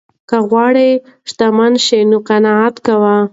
که 0.29 0.37
غواړې 0.49 0.89
شتمن 1.29 1.73
شې 1.85 1.99
نو 2.09 2.17
قناعت 2.29 2.75
کوه. 2.85 3.17